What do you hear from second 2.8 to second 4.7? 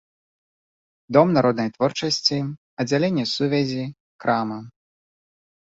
аддзяленне сувязі, крама.